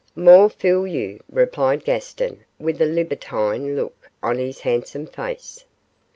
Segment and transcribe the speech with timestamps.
[0.15, 5.63] 'More fool you!' replied Gaston, with a libertine look on his handsome face.